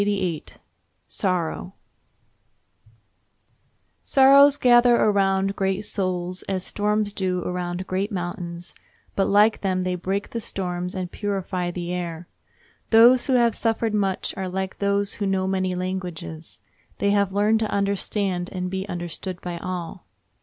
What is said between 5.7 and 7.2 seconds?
souls as storms